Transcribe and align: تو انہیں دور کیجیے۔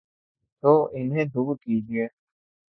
تو 0.63 0.89
انہیں 0.93 1.25
دور 1.25 1.55
کیجیے۔ 1.55 2.07